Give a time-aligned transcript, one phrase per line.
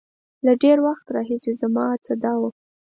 [0.45, 2.49] له ډېر وخت راهیسې زما هڅه دا وه.